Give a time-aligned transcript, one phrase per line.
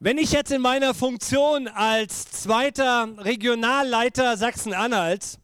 [0.00, 5.40] Wenn ich jetzt in meiner Funktion als zweiter Regionalleiter Sachsen-Anhalts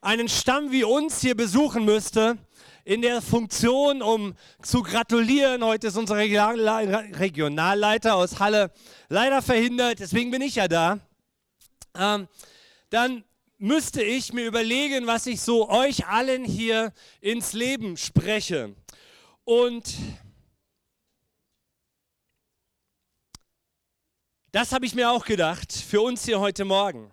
[0.00, 2.38] einen Stamm wie uns hier besuchen müsste,
[2.84, 8.70] in der Funktion, um zu gratulieren, heute ist unser Regionalleiter aus Halle
[9.08, 11.00] leider verhindert, deswegen bin ich ja da,
[11.98, 12.28] ähm,
[12.90, 13.24] dann
[13.58, 18.76] müsste ich mir überlegen, was ich so euch allen hier ins Leben spreche.
[19.42, 19.96] Und
[24.56, 27.12] Das habe ich mir auch gedacht für uns hier heute Morgen.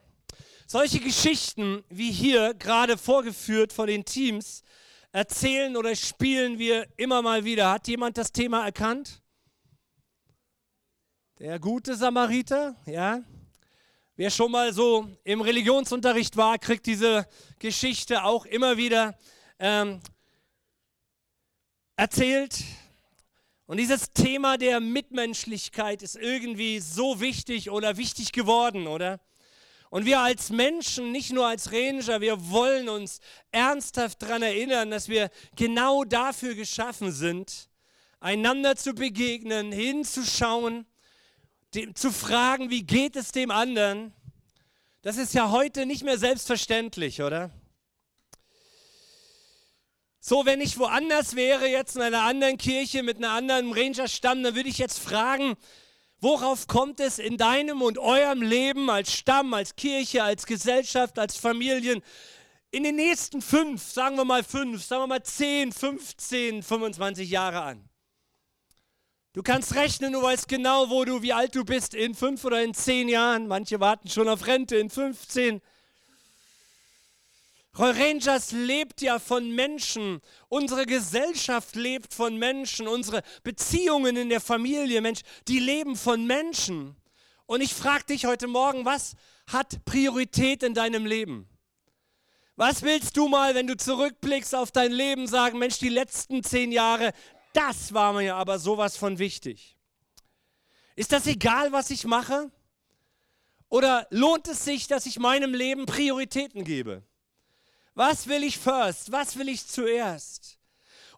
[0.66, 4.64] Solche Geschichten wie hier gerade vorgeführt von den Teams
[5.12, 7.70] erzählen oder spielen wir immer mal wieder.
[7.70, 9.22] Hat jemand das Thema erkannt?
[11.40, 13.22] Der gute Samariter, ja.
[14.16, 17.28] Wer schon mal so im Religionsunterricht war, kriegt diese
[17.60, 19.20] Geschichte auch immer wieder
[19.60, 20.00] ähm,
[21.98, 22.64] erzählt.
[23.66, 29.22] Und dieses Thema der Mitmenschlichkeit ist irgendwie so wichtig oder wichtig geworden, oder?
[29.90, 33.20] Und wir als Menschen, nicht nur als Ranger, wir wollen uns
[33.52, 37.70] ernsthaft daran erinnern, dass wir genau dafür geschaffen sind,
[38.20, 40.86] einander zu begegnen, hinzuschauen,
[41.76, 44.14] dem, zu fragen, wie geht es dem anderen.
[45.04, 47.52] Das ist ja heute nicht mehr selbstverständlich, oder?
[50.26, 54.56] So, wenn ich woanders wäre, jetzt in einer anderen Kirche mit einem anderen Ranger-Stamm, dann
[54.56, 55.56] würde ich jetzt fragen,
[56.22, 61.36] worauf kommt es in deinem und eurem Leben als Stamm, als Kirche, als Gesellschaft, als
[61.36, 62.02] Familien
[62.72, 67.62] in den nächsten fünf, sagen wir mal fünf, sagen wir mal zehn, 15, 25 Jahre
[67.62, 67.90] an?
[69.34, 72.64] Du kannst rechnen, du weißt genau, wo du, wie alt du bist in fünf oder
[72.64, 73.48] in zehn Jahren.
[73.48, 75.60] Manche warten schon auf Rente in 15.
[77.78, 80.22] Roy Rangers lebt ja von Menschen.
[80.48, 82.88] Unsere Gesellschaft lebt von Menschen.
[82.88, 86.96] Unsere Beziehungen in der Familie, Mensch, die leben von Menschen.
[87.48, 89.16] Und ich frage dich heute Morgen, was
[89.48, 91.50] hat Priorität in deinem Leben?
[92.56, 96.72] Was willst du mal, wenn du zurückblickst auf dein Leben, sagen, Mensch, die letzten zehn
[96.72, 97.12] Jahre,
[97.54, 99.76] das war mir aber sowas von wichtig.
[100.96, 102.52] Ist das egal, was ich mache?
[103.70, 107.04] Oder lohnt es sich, dass ich meinem Leben Prioritäten gebe?
[107.96, 109.12] Was will ich first?
[109.12, 110.58] Was will ich zuerst?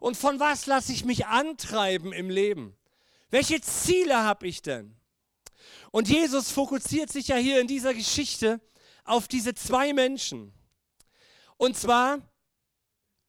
[0.00, 2.76] Und von was lasse ich mich antreiben im Leben?
[3.30, 4.94] Welche Ziele habe ich denn?
[5.90, 8.60] Und Jesus fokussiert sich ja hier in dieser Geschichte
[9.04, 10.52] auf diese zwei Menschen.
[11.56, 12.20] Und zwar,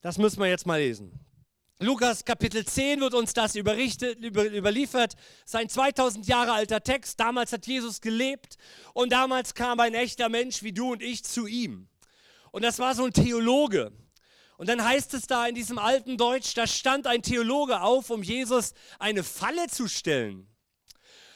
[0.02, 1.18] das müssen wir jetzt mal lesen.
[1.80, 5.14] Lukas Kapitel 10 wird uns das überrichtet, über, überliefert.
[5.44, 7.20] Sein 2000 Jahre alter Text.
[7.20, 8.58] Damals hat Jesus gelebt
[8.94, 11.88] und damals kam ein echter Mensch wie du und ich zu ihm.
[12.52, 13.92] Und das war so ein Theologe.
[14.56, 18.22] Und dann heißt es da in diesem alten Deutsch, da stand ein Theologe auf, um
[18.22, 20.48] Jesus eine Falle zu stellen.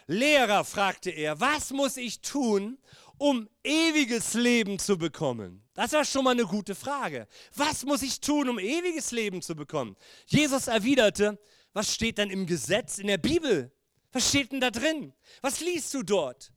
[0.08, 2.78] Lehrer, fragte er, was muss ich tun,
[3.18, 5.62] um ewiges Leben zu bekommen?
[5.74, 7.28] Das war schon mal eine gute Frage.
[7.54, 9.96] Was muss ich tun, um ewiges Leben zu bekommen?
[10.26, 11.38] Jesus erwiderte,
[11.72, 13.72] was steht denn im Gesetz, in der Bibel?
[14.10, 15.14] Was steht denn da drin?
[15.40, 16.51] Was liest du dort?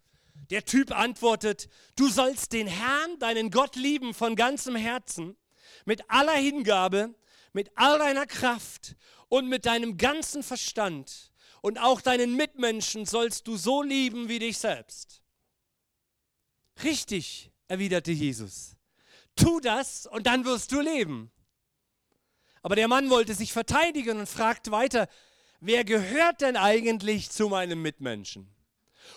[0.50, 5.36] Der Typ antwortet, du sollst den Herrn, deinen Gott lieben von ganzem Herzen,
[5.86, 7.16] mit aller Hingabe,
[7.54, 8.96] mit all deiner Kraft
[9.30, 11.32] und mit deinem ganzen Verstand.
[11.62, 15.24] Und auch deinen Mitmenschen sollst du so lieben wie dich selbst.
[16.84, 18.76] Richtig, erwiderte Jesus.
[19.36, 21.32] Tu das und dann wirst du leben.
[22.62, 25.08] Aber der Mann wollte sich verteidigen und fragt weiter,
[25.60, 28.50] wer gehört denn eigentlich zu meinem Mitmenschen?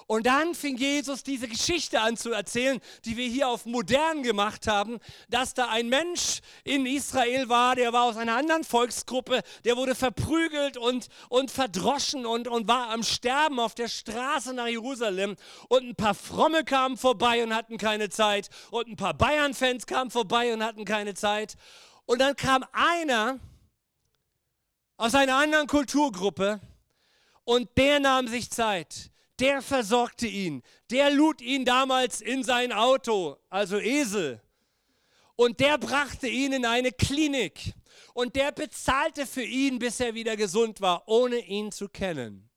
[0.06, 4.66] Und dann fing Jesus diese Geschichte an zu erzählen, die wir hier auf modern gemacht
[4.66, 9.76] haben, dass da ein Mensch in Israel war, der war aus einer anderen Volksgruppe, der
[9.76, 15.36] wurde verprügelt und, und verdroschen und, und war am Sterben auf der Straße nach Jerusalem.
[15.68, 18.48] Und ein paar Fromme kamen vorbei und hatten keine Zeit.
[18.70, 21.56] Und ein paar Bayern-Fans kamen vorbei und hatten keine Zeit.
[22.06, 23.38] Und dann kam einer
[24.96, 26.60] aus einer anderen Kulturgruppe
[27.44, 29.10] und der nahm sich Zeit
[29.40, 30.62] der versorgte ihn.
[30.90, 34.40] Der lud ihn damals in sein Auto, also Esel.
[35.36, 37.74] Und der brachte ihn in eine Klinik.
[38.14, 42.48] Und der bezahlte für ihn, bis er wieder gesund war, ohne ihn zu kennen.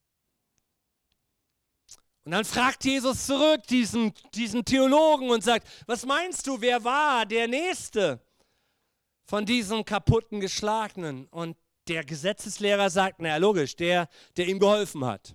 [2.24, 7.26] Und dann fragt Jesus zurück diesen, diesen Theologen und sagt, was meinst du, wer war
[7.26, 8.20] der Nächste
[9.24, 11.26] von diesen kaputten Geschlagenen?
[11.26, 11.56] Und
[11.88, 15.34] der Gesetzeslehrer sagt, naja, logisch, der, der ihm geholfen hat.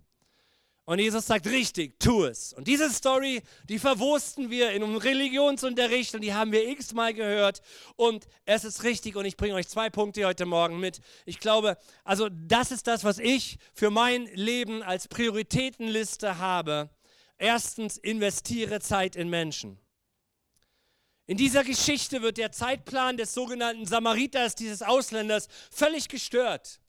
[0.87, 2.53] Und Jesus sagt, richtig, tu es.
[2.53, 7.61] Und diese Story, die verwursten wir in einem Religionsunterricht und die haben wir x-mal gehört.
[7.97, 11.01] Und es ist richtig und ich bringe euch zwei Punkte heute Morgen mit.
[11.25, 11.75] Ich glaube,
[12.05, 16.89] also das ist das, was ich für mein Leben als Prioritätenliste habe.
[17.37, 19.77] Erstens, investiere Zeit in Menschen.
[21.25, 26.79] In dieser Geschichte wird der Zeitplan des sogenannten Samariters, dieses Ausländers, völlig gestört.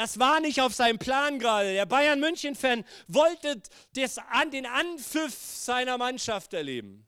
[0.00, 1.74] Das war nicht auf seinem Plan gerade.
[1.74, 3.60] Der Bayern München-Fan wollte
[3.92, 4.16] das,
[4.50, 7.06] den Anpfiff seiner Mannschaft erleben.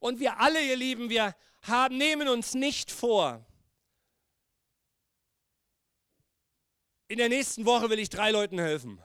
[0.00, 3.44] Und wir alle, ihr Lieben, wir haben, nehmen uns nicht vor,
[7.08, 8.98] in der nächsten Woche will ich drei Leuten helfen.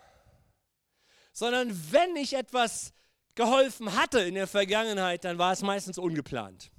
[1.34, 2.94] Sondern wenn ich etwas
[3.36, 6.72] geholfen hatte in der Vergangenheit, dann war es meistens ungeplant.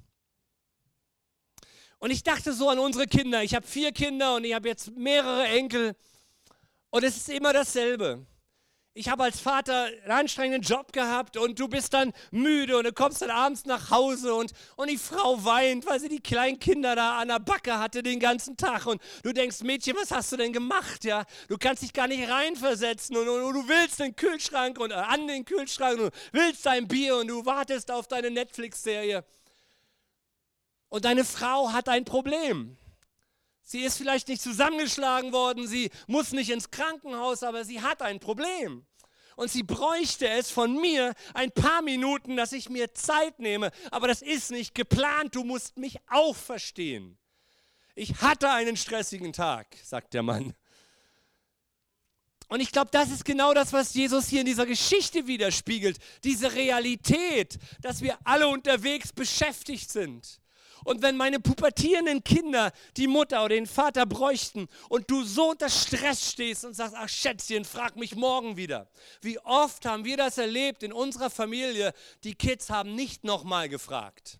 [1.99, 3.43] Und ich dachte so an unsere Kinder.
[3.43, 5.95] Ich habe vier Kinder und ich habe jetzt mehrere Enkel.
[6.89, 8.25] Und es ist immer dasselbe.
[8.95, 12.91] Ich habe als Vater einen anstrengenden Job gehabt und du bist dann müde und du
[12.91, 16.95] kommst dann abends nach Hause und, und die Frau weint, weil sie die kleinen Kinder
[16.95, 20.37] da an der Backe hatte den ganzen Tag und du denkst, Mädchen, was hast du
[20.37, 21.05] denn gemacht?
[21.05, 24.91] Ja, du kannst dich gar nicht reinversetzen und, und, und du willst den Kühlschrank und
[24.91, 29.23] äh, an den Kühlschrank und du willst dein Bier und du wartest auf deine Netflix-Serie.
[30.89, 32.77] Und deine Frau hat ein Problem.
[33.61, 38.19] Sie ist vielleicht nicht zusammengeschlagen worden, sie muss nicht ins Krankenhaus, aber sie hat ein
[38.19, 38.85] Problem.
[39.35, 43.71] Und sie bräuchte es von mir ein paar Minuten, dass ich mir Zeit nehme.
[43.91, 47.17] Aber das ist nicht geplant, du musst mich auch verstehen.
[47.95, 50.53] Ich hatte einen stressigen Tag, sagt der Mann.
[52.49, 55.99] Und ich glaube, das ist genau das, was Jesus hier in dieser Geschichte widerspiegelt.
[56.23, 60.41] Diese Realität, dass wir alle unterwegs beschäftigt sind.
[60.83, 65.69] Und wenn meine pubertierenden Kinder die Mutter oder den Vater bräuchten und du so unter
[65.69, 68.89] Stress stehst und sagst, ach Schätzchen, frag mich morgen wieder.
[69.21, 71.93] Wie oft haben wir das erlebt in unserer Familie?
[72.23, 74.39] Die Kids haben nicht nochmal gefragt.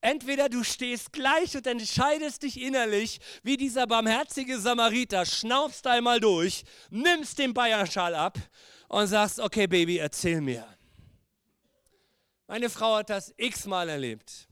[0.00, 6.64] Entweder du stehst gleich und entscheidest dich innerlich, wie dieser barmherzige Samariter, schnaufst einmal durch,
[6.90, 8.38] nimmst den Bayerschal ab
[8.88, 10.66] und sagst, okay Baby, erzähl mir.
[12.46, 14.45] Meine Frau hat das x-mal erlebt.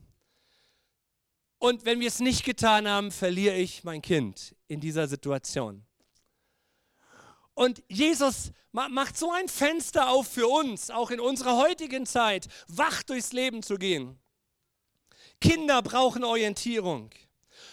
[1.59, 5.85] Und wenn wir es nicht getan haben, verliere ich mein Kind in dieser Situation.
[7.55, 13.03] Und Jesus macht so ein Fenster auf für uns, auch in unserer heutigen Zeit, wach
[13.05, 14.19] durchs Leben zu gehen.
[15.41, 17.11] Kinder brauchen Orientierung.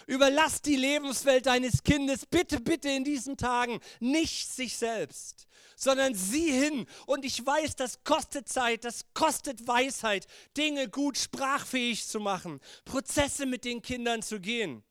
[0.06, 5.46] Überlass die Lebenswelt deines Kindes bitte, bitte in diesen Tagen nicht sich selbst,
[5.76, 6.86] sondern sieh hin.
[7.06, 10.26] Und ich weiß, das kostet Zeit, das kostet Weisheit,
[10.56, 14.82] Dinge gut sprachfähig zu machen, Prozesse mit den Kindern zu gehen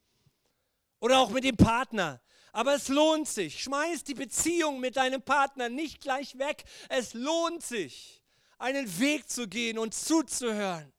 [1.00, 2.22] oder auch mit dem Partner.
[2.54, 3.64] Aber es lohnt sich.
[3.64, 6.64] Schmeiß die Beziehung mit deinem Partner nicht gleich weg.
[6.90, 8.22] Es lohnt sich,
[8.58, 10.92] einen Weg zu gehen und zuzuhören.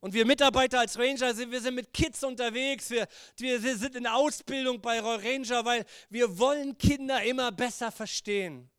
[0.00, 4.06] Und wir Mitarbeiter als Ranger sind, wir sind mit Kids unterwegs, wir, wir sind in
[4.06, 8.70] Ausbildung bei Ranger, weil wir wollen Kinder immer besser verstehen.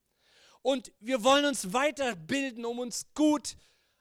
[0.61, 3.57] Und wir wollen uns weiterbilden, um uns gut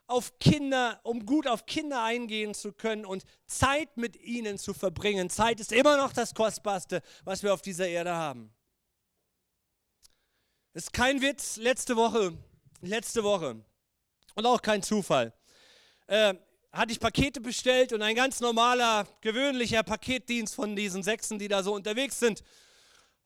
[0.07, 5.29] auf Kinder, um gut auf Kinder eingehen zu können und Zeit mit ihnen zu verbringen.
[5.29, 8.53] Zeit ist immer noch das Kostbarste, was wir auf dieser Erde haben.
[10.73, 12.33] Ist kein Witz, letzte Woche,
[12.81, 13.63] letzte Woche
[14.35, 15.33] und auch kein Zufall.
[16.07, 16.35] Äh,
[16.73, 21.63] hatte ich Pakete bestellt und ein ganz normaler, gewöhnlicher Paketdienst von diesen Sechsen, die da
[21.63, 22.43] so unterwegs sind,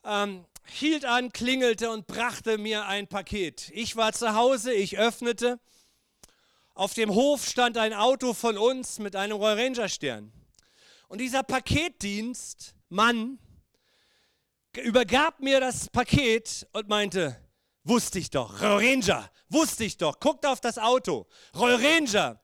[0.05, 3.71] ähm, hielt an, klingelte und brachte mir ein Paket.
[3.75, 5.59] Ich war zu Hause, ich öffnete.
[6.75, 10.33] Auf dem Hof stand ein Auto von uns mit einem Royal Ranger Stern.
[11.09, 13.39] Und dieser Paketdienst, Mann,
[14.83, 17.37] übergab mir das Paket und meinte,
[17.85, 22.42] wusste ich doch, Royal Ranger, wusste ich doch, guckt auf das Auto, Royal Ranger.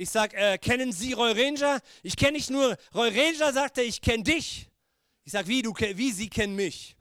[0.00, 1.78] Ich sage, äh, kennen Sie Roy Ranger?
[2.02, 4.66] Ich kenne nicht nur Roy Ranger, sagt er, ich kenne dich.
[5.24, 6.96] Ich sage, wie, wie Sie kennen mich?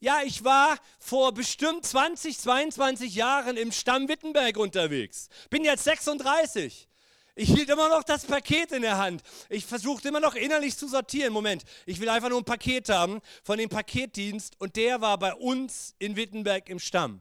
[0.00, 5.28] Ja, ich war vor bestimmt 20, 22 Jahren im Stamm Wittenberg unterwegs.
[5.50, 6.88] Bin jetzt 36.
[7.36, 9.22] Ich hielt immer noch das Paket in der Hand.
[9.48, 11.32] Ich versuchte immer noch innerlich zu sortieren.
[11.32, 15.32] Moment, ich will einfach nur ein Paket haben von dem Paketdienst und der war bei
[15.32, 17.20] uns in Wittenberg im Stamm.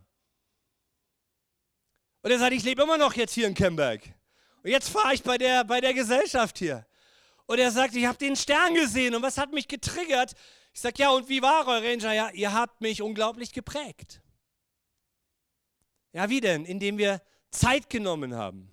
[2.24, 4.02] Und er sagt, ich lebe immer noch jetzt hier in Kemberg.
[4.66, 6.88] Und jetzt fahre ich bei der, bei der Gesellschaft hier.
[7.46, 10.34] Und er sagt, ich habe den Stern gesehen und was hat mich getriggert?
[10.74, 12.14] Ich sage, ja, und wie war euer Ranger?
[12.14, 14.24] Ja, ihr habt mich unglaublich geprägt.
[16.14, 16.66] Ja, wie denn?
[16.66, 18.68] Indem wir Zeit genommen haben.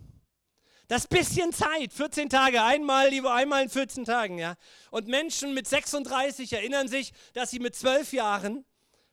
[0.89, 4.55] Das bisschen Zeit, 14 Tage, einmal, lieber einmal in 14 Tagen, ja.
[4.91, 8.65] Und Menschen mit 36 erinnern sich, dass sie mit 12 Jahren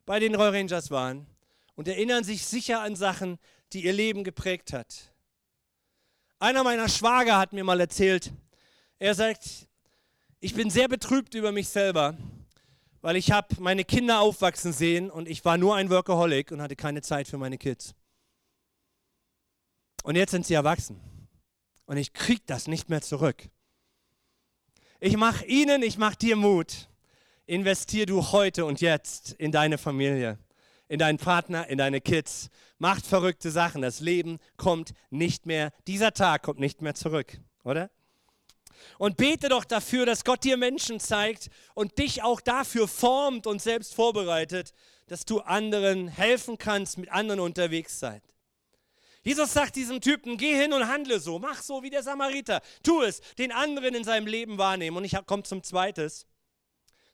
[0.05, 1.27] bei den Royal Rangers waren
[1.75, 3.37] und erinnern sich sicher an Sachen,
[3.73, 5.11] die ihr Leben geprägt hat.
[6.39, 8.31] Einer meiner Schwager hat mir mal erzählt,
[8.97, 9.67] er sagt,
[10.39, 12.17] ich bin sehr betrübt über mich selber,
[13.01, 16.77] weil ich habe meine Kinder aufwachsen sehen und ich war nur ein Workaholic und hatte
[16.77, 17.93] keine Zeit für meine Kids.
[20.03, 21.01] Und jetzt sind sie erwachsen.
[21.85, 23.49] Und ich kriege das nicht mehr zurück.
[25.01, 26.87] Ich mache ihnen, ich mache dir Mut.
[27.47, 30.37] Investier du heute und jetzt in deine Familie,
[30.89, 32.49] in deinen Partner, in deine Kids.
[32.77, 33.81] Macht verrückte Sachen.
[33.81, 37.89] Das Leben kommt nicht mehr, dieser Tag kommt nicht mehr zurück, oder?
[38.97, 43.61] Und bete doch dafür, dass Gott dir Menschen zeigt und dich auch dafür formt und
[43.61, 44.73] selbst vorbereitet,
[45.07, 48.21] dass du anderen helfen kannst, mit anderen unterwegs sein.
[49.21, 53.01] Jesus sagt diesem Typen, geh hin und handle so, mach so wie der Samariter, tu
[53.01, 54.95] es, den anderen in seinem Leben wahrnehmen.
[54.95, 56.25] Und ich komme zum Zweites.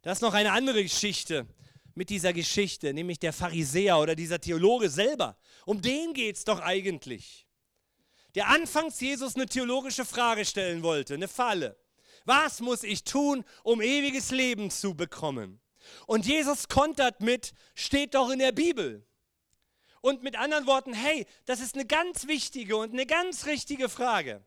[0.03, 1.47] Da ist noch eine andere Geschichte
[1.95, 5.37] mit dieser Geschichte, nämlich der Pharisäer oder dieser Theologe selber.
[5.65, 7.47] Um den geht es doch eigentlich.
[8.35, 11.77] Der anfangs Jesus eine theologische Frage stellen wollte, eine Falle.
[12.25, 15.61] Was muss ich tun, um ewiges Leben zu bekommen?
[16.05, 19.05] Und Jesus kontert mit, steht doch in der Bibel.
[20.01, 24.43] Und mit anderen Worten, hey, das ist eine ganz wichtige und eine ganz richtige Frage.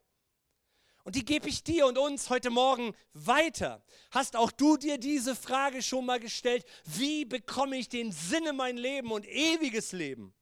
[1.09, 3.83] Und die gebe ich dir und uns heute Morgen weiter.
[4.11, 6.67] Hast auch du dir diese Frage schon mal gestellt?
[6.85, 10.35] Wie bekomme ich den Sinn in mein Leben und ewiges Leben?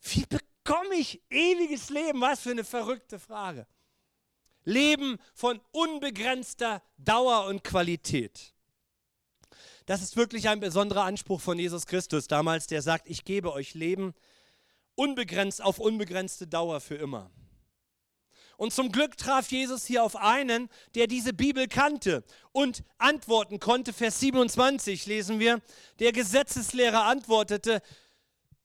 [0.00, 2.18] Wie bekomme ich ewiges Leben?
[2.22, 3.66] Was für eine verrückte Frage.
[4.64, 8.54] Leben von unbegrenzter Dauer und Qualität.
[9.84, 13.74] Das ist wirklich ein besonderer Anspruch von Jesus Christus damals, der sagt, ich gebe euch
[13.74, 14.14] Leben
[14.94, 17.30] unbegrenzt auf unbegrenzte Dauer für immer.
[18.56, 23.92] Und zum Glück traf Jesus hier auf einen, der diese Bibel kannte und antworten konnte.
[23.92, 25.60] Vers 27 lesen wir,
[25.98, 27.82] der Gesetzeslehrer antwortete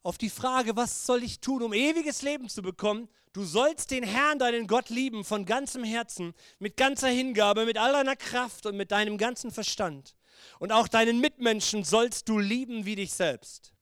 [0.04, 3.10] auf die Frage, was soll ich tun, um ewiges Leben zu bekommen?
[3.34, 7.94] Du sollst den Herrn, deinen Gott lieben von ganzem Herzen, mit ganzer Hingabe, mit all
[7.94, 10.16] deiner Kraft und mit deinem ganzen Verstand.
[10.60, 13.74] Und auch deinen Mitmenschen sollst du lieben wie dich selbst.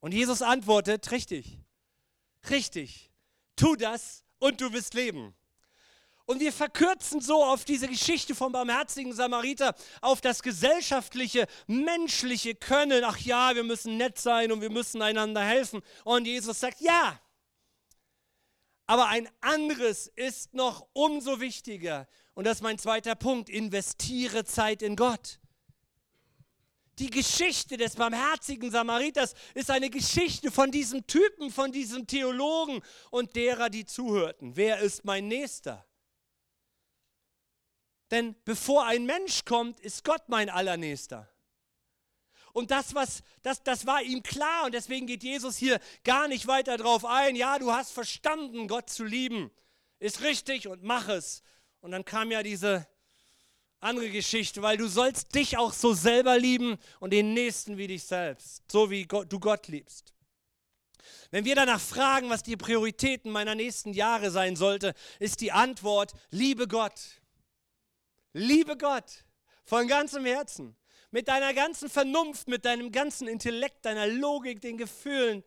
[0.00, 1.60] Und Jesus antwortet, richtig,
[2.50, 3.12] richtig,
[3.56, 5.34] tu das und du wirst leben.
[6.26, 13.04] Und wir verkürzen so auf diese Geschichte vom barmherzigen Samariter, auf das gesellschaftliche, menschliche Können.
[13.04, 15.82] Ach ja, wir müssen nett sein und wir müssen einander helfen.
[16.04, 17.20] Und Jesus sagt, ja.
[18.86, 22.06] Aber ein anderes ist noch umso wichtiger.
[22.34, 23.50] Und das ist mein zweiter Punkt.
[23.50, 25.40] Investiere Zeit in Gott.
[26.98, 33.34] Die Geschichte des barmherzigen Samariters ist eine Geschichte von diesem Typen, von diesem Theologen und
[33.34, 34.54] derer, die zuhörten.
[34.56, 35.84] Wer ist mein Nächster?
[38.10, 41.28] Denn bevor ein Mensch kommt, ist Gott mein Allernächster.
[42.52, 46.46] Und das, was, das, das war ihm klar und deswegen geht Jesus hier gar nicht
[46.46, 47.34] weiter drauf ein.
[47.34, 49.50] Ja, du hast verstanden, Gott zu lieben.
[49.98, 51.42] Ist richtig und mach es.
[51.80, 52.86] Und dann kam ja diese
[53.84, 58.04] andere Geschichte, weil du sollst dich auch so selber lieben und den Nächsten wie dich
[58.04, 60.14] selbst, so wie Gott, du Gott liebst.
[61.30, 66.14] Wenn wir danach fragen, was die Prioritäten meiner nächsten Jahre sein sollte, ist die Antwort,
[66.30, 67.20] liebe Gott.
[68.32, 69.24] Liebe Gott
[69.64, 70.76] von ganzem Herzen,
[71.10, 75.44] mit deiner ganzen Vernunft, mit deinem ganzen Intellekt, deiner Logik, den Gefühlen,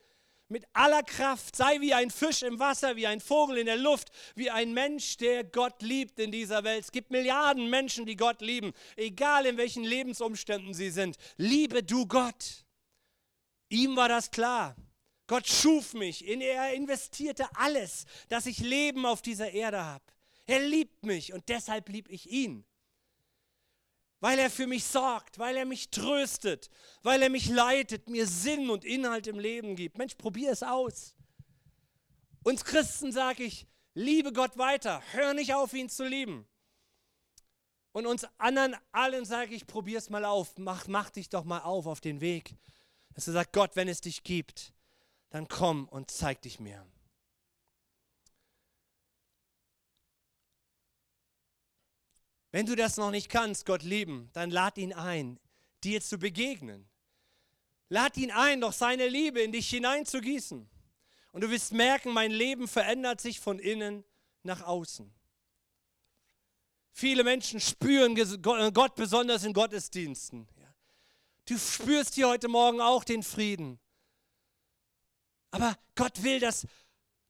[0.50, 1.56] mit aller Kraft.
[1.56, 5.18] Sei wie ein Fisch im Wasser, wie ein Vogel in der Luft, wie ein Mensch,
[5.18, 6.86] der Gott liebt in dieser Welt.
[6.86, 11.18] Es gibt Milliarden Menschen, die Gott lieben, egal in welchen Lebensumständen sie sind.
[11.38, 12.66] Liebe du Gott.
[13.70, 14.76] Ihm war das klar.
[15.28, 20.04] Gott schuf mich, er investierte alles, dass ich Leben auf dieser Erde habe.
[20.46, 22.66] Er liebt mich und deshalb liebe ich ihn
[24.20, 26.70] weil er für mich sorgt, weil er mich tröstet,
[27.04, 29.98] weil er mich leitet, mir Sinn und Inhalt im Leben gibt.
[29.98, 31.16] Mensch, probier es aus.
[32.44, 36.48] Uns Christen sage ich, liebe Gott weiter, hör nicht auf, ihn zu lieben.
[37.92, 41.62] Und uns anderen allen sage ich, probier es mal auf, mach, mach dich doch mal
[41.62, 42.56] auf auf den Weg.
[43.14, 44.74] Dass du sagst, Gott, wenn es dich gibt,
[45.30, 46.86] dann komm und zeig dich mir.
[52.58, 55.40] Wenn du das noch nicht kannst, Gott lieben, dann lad ihn ein,
[55.84, 56.90] dir zu begegnen.
[57.88, 60.68] Lad ihn ein, doch seine Liebe in dich hineinzugießen.
[61.34, 64.04] Und du wirst merken, mein Leben verändert sich von innen
[64.42, 65.14] nach außen.
[66.94, 70.48] Viele Menschen spüren Gott besonders in Gottesdiensten.
[71.46, 73.80] Du spürst hier heute Morgen auch den Frieden.
[75.52, 76.66] Aber Gott will, dass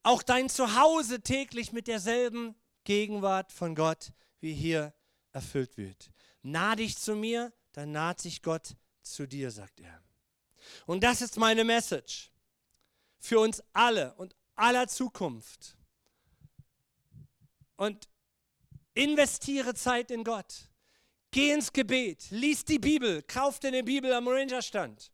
[0.03, 2.55] auch dein Zuhause täglich mit derselben
[2.85, 4.93] Gegenwart von Gott wie hier
[5.37, 6.09] erfüllt wird.
[6.41, 10.01] Nah dich zu mir, dann naht sich Gott zu dir, sagt er.
[10.85, 12.31] Und das ist meine Message
[13.19, 15.77] für uns alle und aller Zukunft.
[17.75, 18.09] Und
[18.95, 20.69] investiere Zeit in Gott.
[21.29, 25.11] Geh ins Gebet, lies die Bibel, kauf dir eine Bibel am Rangerstand,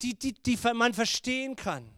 [0.00, 1.95] die, die, die man verstehen kann.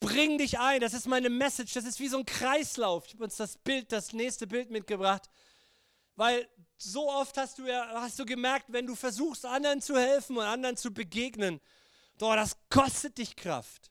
[0.00, 0.80] Und bring dich ein.
[0.80, 1.74] Das ist meine Message.
[1.74, 3.06] Das ist wie so ein Kreislauf.
[3.06, 5.28] Ich habe uns das Bild, das nächste Bild mitgebracht,
[6.16, 10.36] weil so oft hast du ja, hast du gemerkt, wenn du versuchst, anderen zu helfen
[10.36, 11.60] und anderen zu begegnen,
[12.18, 13.90] doch das kostet dich Kraft.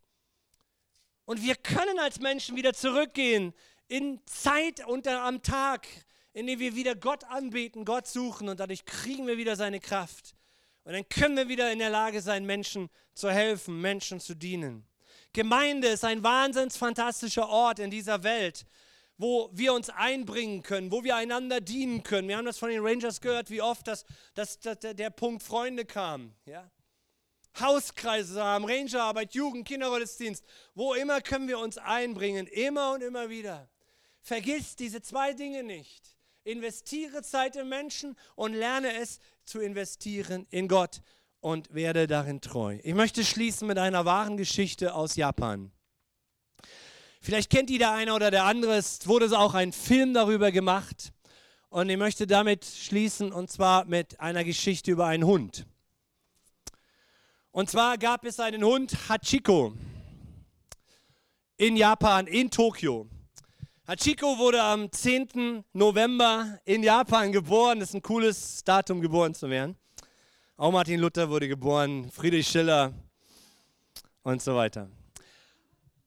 [1.25, 3.53] Und wir können als Menschen wieder zurückgehen
[3.87, 5.87] in Zeit unter am Tag,
[6.33, 10.35] in dem wir wieder Gott anbeten, Gott suchen und dadurch kriegen wir wieder seine Kraft.
[10.83, 14.85] Und dann können wir wieder in der Lage sein, Menschen zu helfen, Menschen zu dienen.
[15.33, 18.65] Gemeinde ist ein wahnsinns fantastischer Ort in dieser Welt,
[19.17, 22.27] wo wir uns einbringen können, wo wir einander dienen können.
[22.27, 24.05] Wir haben das von den Rangers gehört, wie oft das,
[24.35, 26.33] das, das der Punkt Freunde kam.
[26.45, 26.69] Ja?
[27.59, 30.43] Hauskreise haben, Rangerarbeit, Jugend, Kindergottesdienst,
[30.75, 33.69] wo immer können wir uns einbringen, immer und immer wieder.
[34.21, 36.15] Vergiss diese zwei Dinge nicht.
[36.43, 41.01] Investiere Zeit in Menschen und lerne es zu investieren in Gott
[41.47, 42.77] und werde darin treu.
[42.83, 45.71] Ich möchte schließen mit einer wahren Geschichte aus Japan.
[47.21, 51.13] Vielleicht kennt die der eine oder der andere, es wurde auch ein Film darüber gemacht
[51.69, 55.65] und ich möchte damit schließen und zwar mit einer Geschichte über einen Hund.
[57.51, 59.73] Und zwar gab es einen Hund, Hachiko,
[61.55, 63.07] in Japan, in Tokio.
[63.87, 65.63] Hachiko wurde am 10.
[65.71, 67.79] November in Japan geboren.
[67.79, 69.77] Das ist ein cooles Datum, geboren zu werden.
[70.59, 72.91] Auch Martin Luther wurde geboren, Friedrich Schiller
[74.23, 74.89] und so weiter.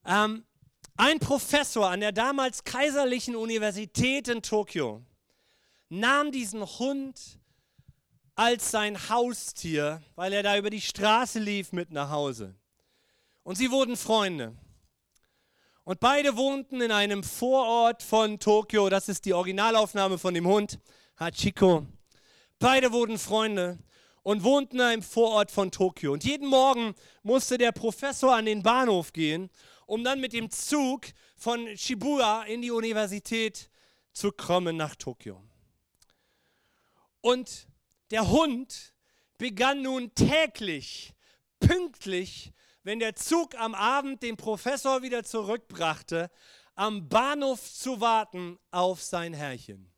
[0.05, 0.45] Ähm,
[0.97, 5.05] ein Professor an der damals kaiserlichen Universität in Tokio
[5.89, 7.39] nahm diesen Hund
[8.35, 12.57] als sein Haustier, weil er da über die Straße lief mit nach Hause.
[13.45, 14.57] Und sie wurden Freunde.
[15.85, 18.89] Und beide wohnten in einem Vorort von Tokio.
[18.89, 20.81] Das ist die Originalaufnahme von dem Hund,
[21.21, 21.87] Hachiko.
[22.59, 23.79] Beide wurden Freunde
[24.23, 26.13] und wohnten einem Vorort von Tokio.
[26.13, 29.51] Und jeden Morgen musste der Professor an den Bahnhof gehen,
[29.87, 33.71] um dann mit dem Zug von Shibuya in die Universität
[34.13, 35.43] zu kommen nach Tokio.
[37.21, 37.67] Und
[38.11, 38.95] der Hund
[39.39, 41.15] begann nun täglich,
[41.59, 46.31] pünktlich wenn der Zug am Abend den Professor wieder zurückbrachte,
[46.75, 49.90] am Bahnhof zu warten auf sein Herrchen.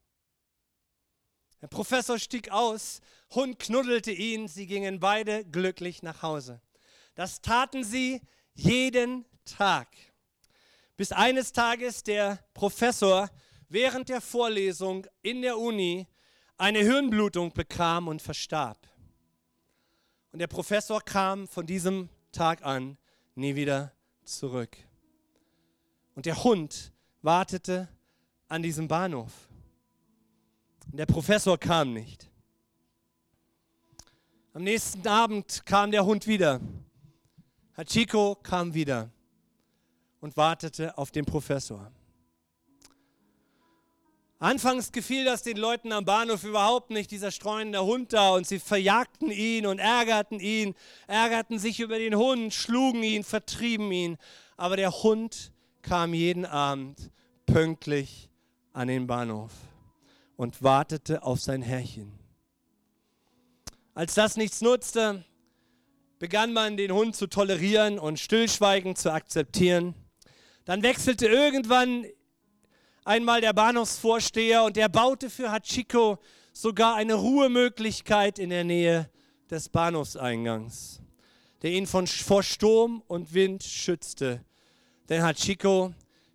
[1.63, 6.61] Der Professor stieg aus, Hund knuddelte ihn, sie gingen beide glücklich nach Hause.
[7.15, 8.21] Das taten sie
[8.55, 9.89] jeden Tag.
[10.97, 13.31] Bis eines Tages der Professor
[13.69, 16.09] während der Vorlesung in der Uni
[16.59, 18.79] eine Hirnblutung bekam und verstarb.
[20.33, 22.99] Und der Professor kam von diesem Tag an
[23.35, 23.93] nie wieder
[24.25, 24.77] zurück.
[26.15, 27.89] Und der Hund wartete
[28.49, 29.49] an diesem Bahnhof.
[30.95, 32.29] Der Professor kam nicht.
[34.53, 36.61] Am nächsten Abend kam der Hund wieder.
[37.75, 39.09] Hachiko kam wieder
[40.21, 41.91] und wartete auf den Professor.
[44.39, 48.59] Anfangs gefiel das den Leuten am Bahnhof überhaupt nicht, dieser streunende Hund da, und sie
[48.59, 50.75] verjagten ihn und ärgerten ihn,
[51.07, 54.19] ärgerten sich über den Hund, schlugen ihn, vertrieben ihn.
[54.59, 57.11] Aber der Hund kam jeden Abend
[57.47, 58.29] pünktlich
[58.75, 59.53] an den Bahnhof
[60.37, 62.13] und wartete auf sein Herrchen.
[63.95, 65.25] Als das nichts nutzte,
[66.19, 69.95] begann man den Hund zu tolerieren und stillschweigend zu akzeptieren.
[70.65, 72.07] Dann wechselte irgendwann
[73.05, 76.19] einmal der Bahnhofsvorsteher und der baute für Hachiko
[76.53, 79.11] sogar eine Ruhemöglichkeit in der Nähe
[79.51, 81.03] des Bahnhofseingangs,
[81.63, 84.45] der ihn von, vor Sturm und Wind schützte.
[85.09, 85.93] Denn Hachiko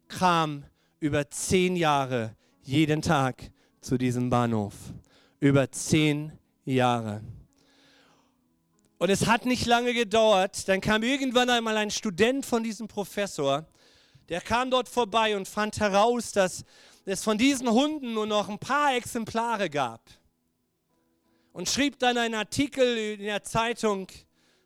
[0.08, 0.66] kam
[1.00, 4.74] über zehn Jahre jeden Tag zu diesem Bahnhof.
[5.40, 6.32] Über zehn
[6.66, 7.22] Jahre.
[8.98, 13.66] Und es hat nicht lange gedauert, dann kam irgendwann einmal ein Student von diesem Professor
[14.30, 16.66] der kam dort vorbei und fand heraus, dass
[17.06, 20.02] es von diesen Hunden nur noch ein paar Exemplare gab.
[21.54, 24.08] Und schrieb dann einen Artikel in der Zeitung,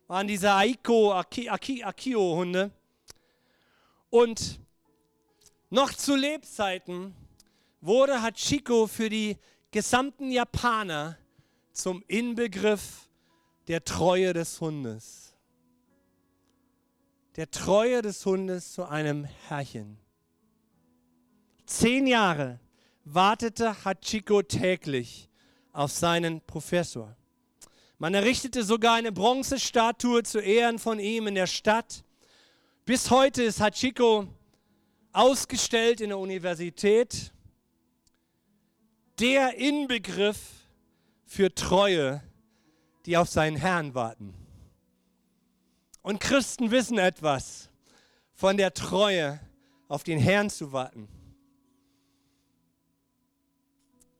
[0.08, 2.72] waren diese Akio-Hunde.
[4.10, 4.60] Und
[5.70, 7.14] noch zu Lebzeiten
[7.82, 9.36] wurde Hachiko für die
[9.70, 11.18] gesamten Japaner
[11.72, 13.10] zum Inbegriff
[13.68, 15.32] der Treue des Hundes
[17.36, 19.98] der Treue des Hundes zu einem Herrchen.
[21.64, 22.60] Zehn Jahre
[23.04, 25.30] wartete Hachiko täglich
[25.72, 27.16] auf seinen Professor.
[27.98, 32.04] Man errichtete sogar eine Bronzestatue zu Ehren von ihm in der Stadt.
[32.84, 34.26] Bis heute ist Hachiko
[35.12, 37.31] ausgestellt in der Universität.
[39.18, 40.38] Der Inbegriff
[41.24, 42.22] für Treue,
[43.06, 44.34] die auf seinen Herrn warten.
[46.02, 47.70] Und Christen wissen etwas
[48.34, 49.40] von der Treue
[49.88, 51.08] auf den Herrn zu warten.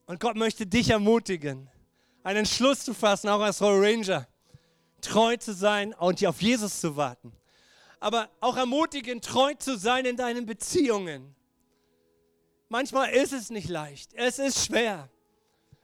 [0.05, 1.69] Und Gott möchte dich ermutigen,
[2.23, 4.27] einen Entschluss zu fassen, auch als Royal Ranger,
[5.01, 7.33] treu zu sein und auf Jesus zu warten.
[7.99, 11.35] Aber auch ermutigen, treu zu sein in deinen Beziehungen.
[12.73, 15.07] Manchmal ist es nicht leicht, es ist schwer.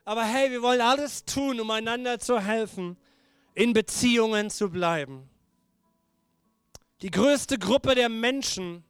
[0.06, 2.98] Aber hey, wir wollen alles tun, um einander zu helfen,
[3.54, 5.30] in Beziehungen zu bleiben.
[7.04, 8.84] Die größte Gruppe der Menschen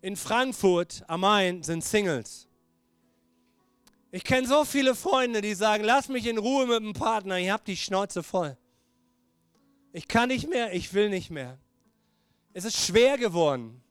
[0.00, 2.46] in Frankfurt am Main sind Singles.
[4.12, 7.50] Ich kenne so viele Freunde, die sagen, lass mich in Ruhe mit dem Partner, ich
[7.50, 8.56] habe die Schnauze voll.
[9.92, 11.58] Ich kann nicht mehr, ich will nicht mehr.
[12.52, 13.82] Es ist schwer geworden.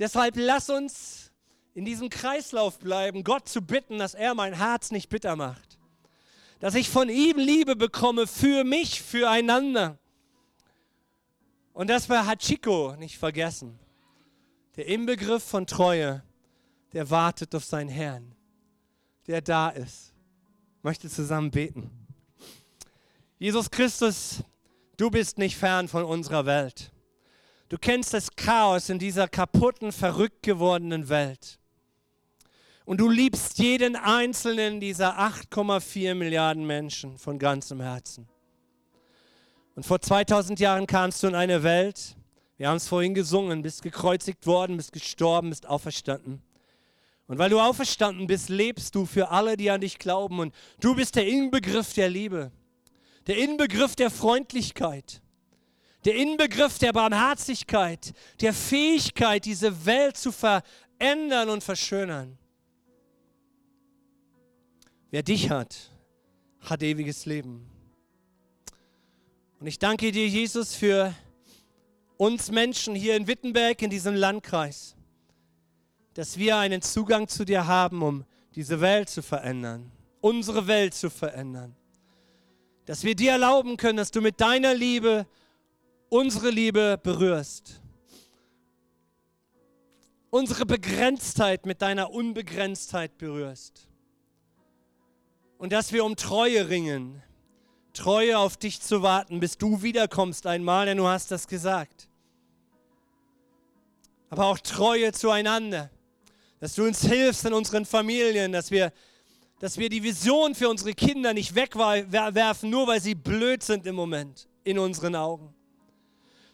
[0.00, 1.25] Deshalb lass uns
[1.76, 5.78] in diesem Kreislauf bleiben, Gott zu bitten, dass er mein Herz nicht bitter macht.
[6.58, 9.98] Dass ich von ihm Liebe bekomme für mich, füreinander.
[11.72, 13.78] Und das war Hachiko nicht vergessen.
[14.76, 16.24] Der Inbegriff von Treue,
[16.92, 18.36] der wartet auf seinen Herrn
[19.26, 20.12] der da ist.
[20.78, 21.90] Ich möchte zusammen beten.
[23.38, 24.42] Jesus Christus,
[24.96, 26.92] du bist nicht fern von unserer Welt.
[27.68, 31.58] Du kennst das Chaos in dieser kaputten, verrückt gewordenen Welt.
[32.86, 38.28] Und du liebst jeden einzelnen dieser 8,4 Milliarden Menschen von ganzem Herzen.
[39.74, 42.16] Und vor 2000 Jahren kamst du in eine Welt,
[42.56, 46.40] wir haben es vorhin gesungen, bist gekreuzigt worden, bist gestorben, bist auferstanden.
[47.26, 50.38] Und weil du auferstanden bist, lebst du für alle, die an dich glauben.
[50.38, 52.52] Und du bist der Inbegriff der Liebe,
[53.26, 55.20] der Inbegriff der Freundlichkeit,
[56.04, 62.38] der Inbegriff der Barmherzigkeit, der Fähigkeit, diese Welt zu verändern und verschönern.
[65.16, 65.74] Wer dich hat,
[66.60, 67.66] hat ewiges Leben.
[69.58, 71.14] Und ich danke dir, Jesus, für
[72.18, 74.94] uns Menschen hier in Wittenberg, in diesem Landkreis
[76.12, 81.08] dass wir einen Zugang zu dir haben, um diese Welt zu verändern, unsere Welt zu
[81.08, 81.74] verändern.
[82.84, 85.26] Dass wir dir erlauben können, dass du mit deiner Liebe
[86.10, 87.80] unsere Liebe berührst.
[90.28, 93.85] Unsere Begrenztheit mit deiner Unbegrenztheit berührst.
[95.58, 97.22] Und dass wir um Treue ringen.
[97.92, 102.08] Treue auf dich zu warten, bis du wiederkommst einmal, denn du hast das gesagt.
[104.28, 105.90] Aber auch Treue zueinander
[106.60, 108.92] dass du uns hilfst in unseren Familien, dass wir,
[109.58, 113.94] dass wir die Vision für unsere Kinder nicht wegwerfen, nur weil sie blöd sind im
[113.94, 115.54] Moment in unseren Augen,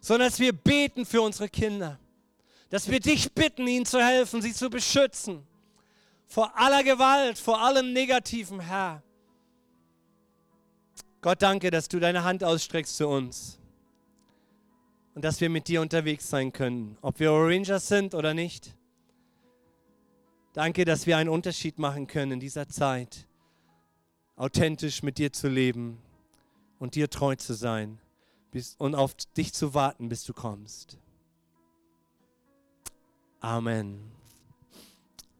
[0.00, 1.98] sondern dass wir beten für unsere Kinder,
[2.70, 5.46] dass wir dich bitten, ihnen zu helfen, sie zu beschützen
[6.32, 9.02] vor aller Gewalt, vor allem Negativen, Herr.
[11.20, 13.60] Gott, danke, dass du deine Hand ausstreckst zu uns
[15.14, 18.74] und dass wir mit dir unterwegs sein können, ob wir Rangers sind oder nicht.
[20.54, 23.28] Danke, dass wir einen Unterschied machen können in dieser Zeit,
[24.36, 26.00] authentisch mit dir zu leben
[26.78, 28.00] und dir treu zu sein
[28.78, 30.98] und auf dich zu warten, bis du kommst.
[33.40, 34.11] Amen.